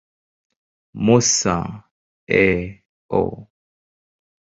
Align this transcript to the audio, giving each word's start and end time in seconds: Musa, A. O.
Musa, 1.05 1.57
A. 2.27 2.81
O. 3.19 3.23